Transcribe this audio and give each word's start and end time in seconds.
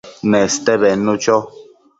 Neste 0.31 0.73
bednu 0.85 1.13
cho 1.23 1.37